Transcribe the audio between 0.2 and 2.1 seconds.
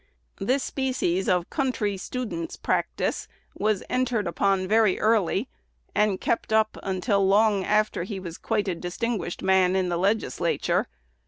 This species of country